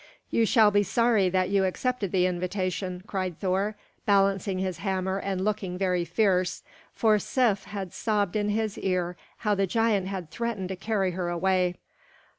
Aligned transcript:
"You 0.31 0.47
shall 0.47 0.71
be 0.71 0.81
sorry 0.81 1.29
that 1.29 1.49
you 1.49 1.63
accepted 1.63 2.11
the 2.11 2.25
invitation," 2.25 3.03
cried 3.05 3.39
Thor, 3.39 3.75
balancing 4.07 4.57
his 4.57 4.79
hammer 4.79 5.19
and 5.19 5.43
looking 5.45 5.77
very 5.77 6.05
fierce; 6.05 6.63
for 6.91 7.19
Sif 7.19 7.65
had 7.65 7.93
sobbed 7.93 8.35
in 8.35 8.49
his 8.49 8.79
ear 8.79 9.15
how 9.37 9.53
the 9.53 9.67
giant 9.67 10.07
had 10.07 10.31
threatened 10.31 10.69
to 10.69 10.75
carry 10.75 11.11
her 11.11 11.29
away. 11.29 11.75